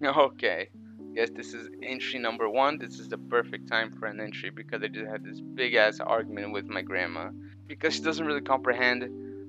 Okay. 0.04 0.68
Guess 1.14 1.30
this 1.30 1.52
is 1.54 1.68
entry 1.82 2.20
number 2.20 2.48
one. 2.48 2.78
This 2.78 3.00
is 3.00 3.08
the 3.08 3.18
perfect 3.18 3.68
time 3.68 3.90
for 3.98 4.06
an 4.06 4.20
entry 4.20 4.50
because 4.50 4.82
I 4.82 4.88
just 4.88 5.10
had 5.10 5.24
this 5.24 5.40
big 5.40 5.74
ass 5.74 5.98
argument 5.98 6.52
with 6.52 6.66
my 6.68 6.82
grandma 6.82 7.30
because 7.66 7.94
she 7.94 8.00
doesn't 8.00 8.24
really 8.24 8.40
comprehend 8.40 9.02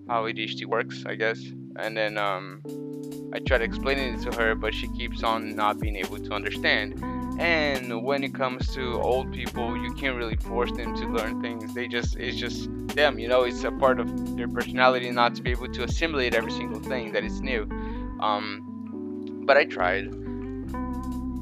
how 0.09 0.23
ADHD 0.23 0.65
works, 0.65 1.03
I 1.05 1.15
guess. 1.15 1.39
And 1.75 1.95
then 1.95 2.17
um, 2.17 2.63
I 3.31 3.39
try 3.39 3.59
to 3.59 3.63
explain 3.63 3.99
it 3.99 4.21
to 4.23 4.35
her, 4.39 4.55
but 4.55 4.73
she 4.73 4.87
keeps 4.89 5.23
on 5.23 5.55
not 5.55 5.79
being 5.79 5.97
able 5.97 6.17
to 6.17 6.33
understand. 6.33 6.99
And 7.39 8.03
when 8.03 8.23
it 8.23 8.33
comes 8.33 8.73
to 8.73 8.99
old 8.99 9.31
people, 9.31 9.77
you 9.77 9.93
can't 9.93 10.17
really 10.17 10.37
force 10.37 10.71
them 10.71 10.95
to 10.95 11.07
learn 11.07 11.41
things. 11.41 11.73
They 11.75 11.87
just, 11.87 12.17
it's 12.17 12.37
just 12.37 12.69
them, 12.87 13.19
you 13.19 13.27
know, 13.27 13.43
it's 13.43 13.63
a 13.63 13.71
part 13.71 13.99
of 13.99 14.35
their 14.35 14.47
personality 14.47 15.11
not 15.11 15.35
to 15.35 15.43
be 15.43 15.51
able 15.51 15.69
to 15.69 15.83
assimilate 15.83 16.33
every 16.33 16.51
single 16.51 16.81
thing 16.81 17.13
that 17.13 17.23
is 17.23 17.39
new. 17.39 17.69
Um, 18.19 19.43
but 19.45 19.57
I 19.57 19.65
tried. 19.65 20.20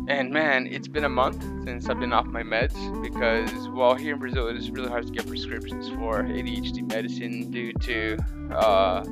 And 0.10 0.32
man, 0.32 0.66
it's 0.66 0.88
been 0.88 1.06
a 1.06 1.10
month 1.10 1.44
since 1.66 1.88
I've 1.88 2.00
been 2.00 2.14
off 2.14 2.26
my 2.26 2.42
meds 2.42 2.74
because, 3.04 3.70
well, 3.70 3.94
here 3.94 4.14
in 4.14 4.20
Brazil, 4.20 4.48
it 4.48 4.56
is 4.56 4.72
really 4.72 4.90
hard 4.90 5.06
to 5.06 5.14
get 5.14 5.28
prescriptions 5.28 5.88
for 5.90 6.24
ADHD 6.24 6.82
medicine 6.92 7.52
due 7.52 7.74
to 7.74 8.18
uh, 8.50 9.04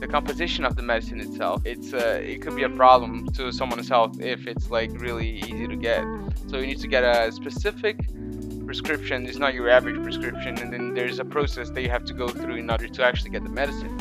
the 0.00 0.06
composition 0.06 0.66
of 0.66 0.76
the 0.76 0.82
medicine 0.82 1.20
itself. 1.20 1.62
It's 1.64 1.94
uh, 1.94 2.20
it 2.22 2.42
could 2.42 2.54
be 2.54 2.64
a 2.64 2.68
problem 2.68 3.28
to 3.28 3.50
someone's 3.50 3.88
health 3.88 4.20
if 4.20 4.46
it's 4.46 4.70
like 4.70 4.90
really 5.00 5.38
easy 5.38 5.66
to 5.66 5.76
get. 5.76 6.04
So 6.48 6.58
you 6.58 6.66
need 6.66 6.80
to 6.80 6.88
get 6.88 7.02
a 7.02 7.32
specific 7.32 8.06
prescription. 8.66 9.24
It's 9.24 9.38
not 9.38 9.54
your 9.54 9.70
average 9.70 10.02
prescription, 10.02 10.58
and 10.58 10.70
then 10.70 10.92
there's 10.92 11.18
a 11.18 11.24
process 11.24 11.70
that 11.70 11.80
you 11.80 11.88
have 11.88 12.04
to 12.04 12.12
go 12.12 12.28
through 12.28 12.56
in 12.56 12.68
order 12.68 12.88
to 12.88 13.02
actually 13.02 13.30
get 13.30 13.42
the 13.42 13.48
medicine 13.48 13.98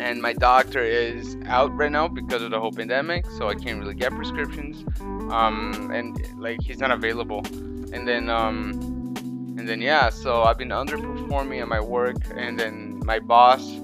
and 0.00 0.20
my 0.20 0.32
doctor 0.32 0.82
is 0.82 1.36
out 1.46 1.74
right 1.76 1.92
now 1.92 2.08
because 2.08 2.42
of 2.42 2.50
the 2.50 2.58
whole 2.58 2.72
pandemic 2.72 3.26
so 3.38 3.48
i 3.48 3.54
can't 3.54 3.78
really 3.78 3.94
get 3.94 4.14
prescriptions. 4.14 4.84
Um, 5.32 5.90
and 5.94 6.18
like 6.38 6.60
he's 6.62 6.78
not 6.78 6.90
available. 6.90 7.42
And 7.94 8.06
then 8.06 8.28
um, 8.28 8.72
and 9.58 9.68
then 9.68 9.80
yeah 9.80 10.08
so 10.08 10.42
i've 10.42 10.58
been 10.58 10.70
underperforming 10.70 11.60
at 11.60 11.68
my 11.68 11.80
work 11.80 12.16
and 12.34 12.58
then 12.58 13.00
my 13.04 13.18
boss 13.18 13.80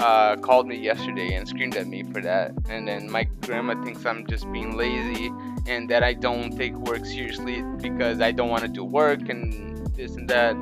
uh, 0.00 0.36
called 0.36 0.66
me 0.66 0.76
yesterday 0.76 1.34
and 1.34 1.46
screamed 1.46 1.76
at 1.76 1.86
me 1.86 2.02
for 2.02 2.20
that. 2.20 2.52
And 2.68 2.88
then 2.88 3.10
my 3.10 3.24
grandma 3.42 3.80
thinks 3.82 4.04
i'm 4.04 4.26
just 4.26 4.50
being 4.52 4.76
lazy 4.76 5.30
and 5.66 5.88
that 5.90 6.02
i 6.02 6.12
don't 6.12 6.56
take 6.56 6.74
work 6.74 7.04
seriously 7.06 7.62
because 7.80 8.20
i 8.20 8.32
don't 8.32 8.48
want 8.48 8.62
to 8.62 8.68
do 8.68 8.84
work 8.84 9.28
and 9.28 9.86
this 9.96 10.16
and 10.16 10.28
that 10.28 10.56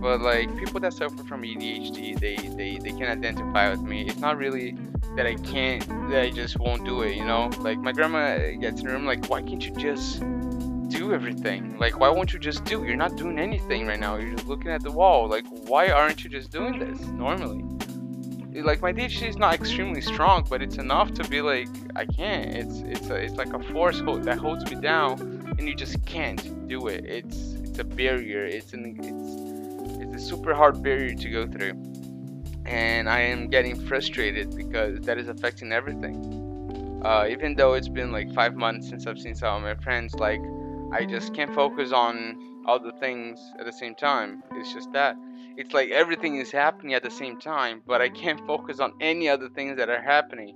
but 0.00 0.20
like 0.20 0.56
people 0.56 0.80
that 0.80 0.94
suffer 0.94 1.24
from 1.24 1.42
ADHD, 1.42 2.18
they 2.18 2.36
they 2.36 2.78
they 2.78 2.96
can 2.96 3.08
identify 3.08 3.70
with 3.70 3.82
me. 3.82 4.06
It's 4.06 4.18
not 4.20 4.38
really 4.38 4.76
that 5.16 5.26
I 5.26 5.34
can't, 5.34 5.86
that 6.10 6.22
I 6.22 6.30
just 6.30 6.58
won't 6.58 6.84
do 6.84 7.02
it. 7.02 7.16
You 7.16 7.24
know, 7.24 7.50
like 7.58 7.78
my 7.78 7.92
grandma 7.92 8.38
gets 8.60 8.80
in 8.80 8.86
the 8.86 8.92
room, 8.92 9.04
like, 9.04 9.26
why 9.26 9.42
can't 9.42 9.64
you 9.64 9.74
just 9.74 10.20
do 10.88 11.12
everything? 11.12 11.76
Like, 11.78 11.98
why 11.98 12.08
won't 12.08 12.32
you 12.32 12.38
just 12.38 12.64
do? 12.64 12.84
You're 12.84 12.96
not 12.96 13.16
doing 13.16 13.38
anything 13.38 13.86
right 13.86 13.98
now. 13.98 14.16
You're 14.16 14.34
just 14.34 14.46
looking 14.46 14.70
at 14.70 14.82
the 14.82 14.92
wall. 14.92 15.28
Like, 15.28 15.46
why 15.68 15.90
aren't 15.90 16.24
you 16.24 16.30
just 16.30 16.50
doing 16.50 16.78
this 16.78 17.00
normally? 17.08 17.64
Like 18.62 18.80
my 18.80 18.92
ADHD 18.92 19.28
is 19.28 19.36
not 19.36 19.54
extremely 19.54 20.00
strong, 20.00 20.44
but 20.48 20.62
it's 20.62 20.78
enough 20.78 21.12
to 21.14 21.28
be 21.28 21.40
like 21.40 21.68
I 21.94 22.06
can't. 22.06 22.54
It's 22.54 22.80
it's 22.80 23.08
a, 23.08 23.14
it's 23.14 23.34
like 23.34 23.52
a 23.52 23.62
force 23.72 24.00
hold 24.00 24.24
that 24.24 24.38
holds 24.38 24.68
me 24.70 24.80
down, 24.80 25.20
and 25.58 25.68
you 25.68 25.74
just 25.74 26.04
can't 26.06 26.66
do 26.66 26.88
it. 26.88 27.04
It's 27.04 27.52
it's 27.54 27.78
a 27.78 27.84
barrier. 27.84 28.44
It's 28.44 28.72
an 28.72 28.96
it's 28.98 29.67
a 30.02 30.18
super 30.18 30.54
hard 30.54 30.82
barrier 30.82 31.14
to 31.14 31.30
go 31.30 31.46
through. 31.46 31.72
And 32.66 33.08
I 33.08 33.20
am 33.20 33.48
getting 33.48 33.78
frustrated 33.86 34.54
because 34.54 35.00
that 35.00 35.18
is 35.18 35.28
affecting 35.28 35.72
everything. 35.72 37.00
Uh, 37.04 37.26
even 37.30 37.54
though 37.54 37.74
it's 37.74 37.88
been 37.88 38.10
like 38.12 38.32
five 38.34 38.54
months 38.56 38.88
since 38.88 39.06
I've 39.06 39.18
seen 39.18 39.34
some 39.34 39.56
of 39.56 39.62
my 39.62 39.82
friends, 39.82 40.14
like 40.14 40.40
I 40.92 41.04
just 41.04 41.34
can't 41.34 41.54
focus 41.54 41.92
on 41.92 42.36
all 42.66 42.78
the 42.78 42.92
things 42.92 43.40
at 43.58 43.64
the 43.64 43.72
same 43.72 43.94
time. 43.94 44.42
It's 44.56 44.72
just 44.72 44.92
that. 44.92 45.16
It's 45.56 45.72
like 45.72 45.90
everything 45.90 46.36
is 46.36 46.50
happening 46.50 46.94
at 46.94 47.02
the 47.02 47.10
same 47.10 47.38
time, 47.38 47.82
but 47.86 48.00
I 48.00 48.08
can't 48.08 48.44
focus 48.46 48.80
on 48.80 48.92
any 49.00 49.28
other 49.28 49.48
things 49.48 49.76
that 49.78 49.88
are 49.88 50.02
happening. 50.02 50.54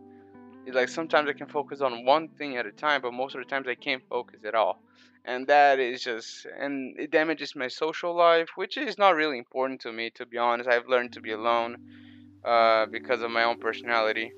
Like 0.67 0.89
sometimes 0.89 1.29
I 1.29 1.33
can 1.33 1.49
focus 1.49 1.81
on 1.81 2.05
one 2.05 2.29
thing 2.39 2.57
at 2.57 2.67
a 2.67 2.73
time, 2.73 3.03
but 3.03 3.13
most 3.13 3.35
of 3.35 3.41
the 3.41 3.45
times 3.45 3.67
I 3.69 3.75
can't 3.75 4.03
focus 4.09 4.41
at 4.47 4.55
all. 4.55 4.79
And 5.25 5.47
that 5.47 5.79
is 5.79 6.03
just 6.03 6.47
and 6.59 6.99
it 6.99 7.11
damages 7.11 7.55
my 7.55 7.69
social 7.69 8.15
life 8.17 8.51
which 8.57 8.77
is 8.77 8.99
not 8.99 9.15
really 9.15 9.39
important 9.39 9.81
to 9.83 9.93
me 9.93 10.11
to 10.17 10.27
be 10.27 10.39
honest. 10.39 10.69
I've 10.69 10.89
learned 10.89 11.13
to 11.13 11.21
be 11.21 11.33
alone 11.33 11.77
uh, 12.45 12.87
because 12.87 13.23
of 13.23 13.31
my 13.31 13.45
own 13.45 13.59
personality. 13.59 14.33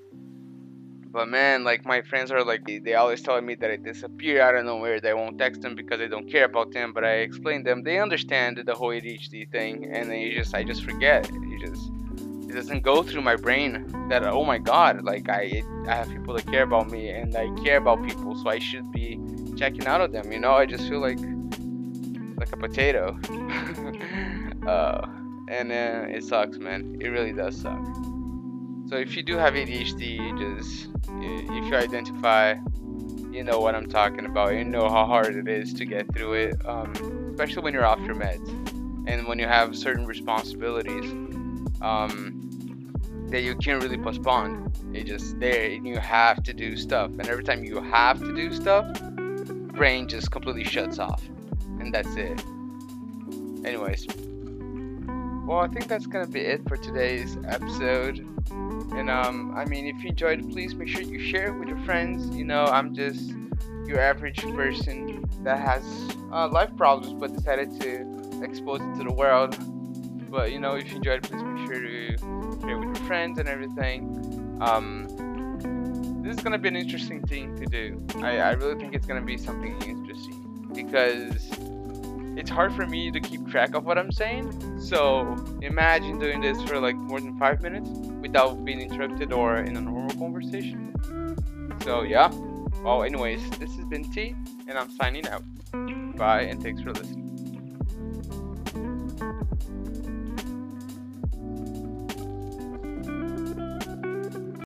But 1.12 1.28
man 1.28 1.64
like 1.64 1.84
my 1.86 2.02
friends 2.02 2.30
are 2.32 2.44
like 2.44 2.62
they 2.66 2.94
always 2.94 3.22
telling 3.22 3.46
me 3.46 3.54
that 3.60 3.70
i 3.70 3.76
disappear 3.76 4.42
out 4.42 4.56
of 4.56 4.64
nowhere 4.64 5.00
they 5.00 5.14
won't 5.14 5.38
text 5.38 5.62
them 5.62 5.76
because 5.76 6.00
they 6.00 6.08
don't 6.08 6.28
care 6.28 6.44
about 6.46 6.72
them 6.72 6.92
but 6.92 7.04
i 7.04 7.18
explain 7.28 7.62
them. 7.62 7.82
They 7.82 8.00
understand 8.00 8.60
the 8.66 8.74
whole 8.74 8.90
adhd 8.90 9.50
thing 9.52 9.88
and 9.92 10.10
then 10.10 10.18
you 10.18 10.34
just 10.34 10.54
i 10.54 10.64
just 10.64 10.84
forget. 10.84 11.30
You 11.32 11.58
just 11.60 11.90
doesn't 12.54 12.82
go 12.82 13.02
through 13.02 13.22
my 13.22 13.36
brain 13.36 13.86
that 14.08 14.24
oh 14.24 14.44
my 14.44 14.58
god 14.58 15.04
like 15.04 15.28
i 15.28 15.62
i 15.88 15.94
have 15.94 16.08
people 16.08 16.34
that 16.34 16.46
care 16.46 16.62
about 16.62 16.90
me 16.90 17.10
and 17.10 17.36
i 17.36 17.48
care 17.62 17.76
about 17.76 18.04
people 18.06 18.34
so 18.36 18.48
i 18.48 18.58
should 18.58 18.90
be 18.92 19.18
checking 19.56 19.86
out 19.86 20.00
of 20.00 20.12
them. 20.12 20.30
You 20.32 20.40
know, 20.40 20.52
I 20.52 20.66
just 20.66 20.88
feel 20.88 21.00
like 21.00 21.18
like 22.36 22.52
a 22.52 22.56
potato. 22.56 23.18
uh, 24.66 25.06
and 25.48 25.70
uh, 25.70 26.06
it 26.08 26.24
sucks, 26.24 26.58
man. 26.58 26.98
It 27.00 27.08
really 27.08 27.32
does 27.32 27.60
suck. 27.60 27.82
So 28.88 28.96
if 28.96 29.16
you 29.16 29.22
do 29.22 29.36
have 29.36 29.54
ADHD, 29.54 30.38
just 30.38 30.88
if 31.20 31.64
you 31.66 31.76
identify, 31.76 32.54
you 33.30 33.44
know 33.44 33.60
what 33.60 33.74
I'm 33.74 33.88
talking 33.88 34.26
about. 34.26 34.54
You 34.54 34.64
know 34.64 34.88
how 34.88 35.06
hard 35.06 35.36
it 35.36 35.48
is 35.48 35.72
to 35.74 35.84
get 35.84 36.12
through 36.14 36.34
it, 36.34 36.66
um, 36.66 36.92
especially 37.30 37.62
when 37.62 37.72
you're 37.72 37.86
off 37.86 38.00
your 38.00 38.14
meds 38.14 38.48
and 39.06 39.26
when 39.26 39.38
you 39.38 39.46
have 39.46 39.76
certain 39.76 40.06
responsibilities 40.06 41.10
um, 41.80 42.94
that 43.30 43.42
you 43.42 43.56
can't 43.56 43.82
really 43.82 43.98
postpone. 43.98 44.72
It's 44.92 45.08
just 45.08 45.38
there, 45.40 45.70
and 45.70 45.86
you 45.86 45.98
have 45.98 46.42
to 46.44 46.52
do 46.52 46.76
stuff. 46.76 47.10
And 47.10 47.26
every 47.28 47.44
time 47.44 47.64
you 47.64 47.80
have 47.82 48.20
to 48.20 48.34
do 48.34 48.52
stuff, 48.54 48.86
brain 49.74 50.06
just 50.08 50.30
completely 50.30 50.64
shuts 50.64 50.98
off. 50.98 51.22
And 51.80 51.92
that's 51.92 52.14
it. 52.16 52.40
Anyways. 53.64 54.06
Well, 55.46 55.58
I 55.58 55.68
think 55.68 55.88
that's 55.88 56.06
gonna 56.06 56.26
be 56.26 56.40
it 56.40 56.66
for 56.68 56.76
today's 56.76 57.36
episode. 57.46 58.26
And 58.50 59.10
um, 59.10 59.54
I 59.56 59.64
mean, 59.64 59.86
if 59.86 60.02
you 60.02 60.10
enjoyed 60.10 60.50
please 60.50 60.74
make 60.74 60.88
sure 60.88 61.02
you 61.02 61.18
share 61.18 61.48
it 61.48 61.58
with 61.58 61.68
your 61.68 61.82
friends. 61.84 62.34
You 62.34 62.44
know, 62.44 62.64
I'm 62.64 62.94
just 62.94 63.34
your 63.86 64.00
average 64.00 64.40
person 64.54 65.24
that 65.42 65.58
has 65.60 65.82
uh, 66.32 66.48
life 66.48 66.74
problems, 66.76 67.12
but 67.12 67.34
decided 67.34 67.78
to 67.80 68.42
expose 68.42 68.80
it 68.80 68.98
to 68.98 69.04
the 69.04 69.12
world. 69.12 69.54
But 70.34 70.50
you 70.50 70.58
know, 70.58 70.74
if 70.74 70.90
you 70.90 70.96
enjoyed 70.96 71.22
please 71.22 71.40
make 71.44 71.64
sure 71.68 71.80
to 71.80 72.18
share 72.18 72.76
with 72.76 72.96
your 72.96 73.06
friends 73.06 73.38
and 73.38 73.48
everything. 73.48 74.58
Um, 74.60 75.06
this 76.24 76.36
is 76.36 76.42
gonna 76.42 76.58
be 76.58 76.66
an 76.66 76.74
interesting 76.74 77.24
thing 77.24 77.54
to 77.54 77.66
do. 77.66 78.04
I, 78.16 78.38
I 78.38 78.50
really 78.54 78.74
think 78.74 78.96
it's 78.96 79.06
gonna 79.06 79.22
be 79.22 79.38
something 79.38 79.80
interesting 79.82 80.72
because 80.74 81.50
it's 82.36 82.50
hard 82.50 82.74
for 82.74 82.84
me 82.84 83.12
to 83.12 83.20
keep 83.20 83.46
track 83.46 83.76
of 83.76 83.84
what 83.84 83.96
I'm 83.96 84.10
saying. 84.10 84.80
So 84.80 85.36
imagine 85.62 86.18
doing 86.18 86.40
this 86.40 86.60
for 86.64 86.80
like 86.80 86.96
more 86.96 87.20
than 87.20 87.38
five 87.38 87.62
minutes 87.62 87.88
without 88.20 88.64
being 88.64 88.80
interrupted 88.80 89.32
or 89.32 89.58
in 89.58 89.76
a 89.76 89.80
normal 89.80 90.16
conversation. 90.16 90.96
So 91.84 92.02
yeah. 92.02 92.28
Well, 92.82 93.04
anyways, 93.04 93.48
this 93.50 93.76
has 93.76 93.84
been 93.84 94.10
T, 94.10 94.34
and 94.66 94.76
I'm 94.76 94.90
signing 94.90 95.28
out. 95.28 95.44
Bye, 96.16 96.42
and 96.42 96.60
thanks 96.60 96.82
for 96.82 96.92
listening. 96.92 97.23
Thank 97.76 98.28
you. 101.78 101.93